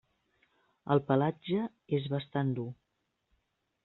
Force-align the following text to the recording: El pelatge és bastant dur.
El 0.95 1.01
pelatge 1.11 1.67
és 1.97 2.07
bastant 2.13 2.55
dur. 2.61 2.67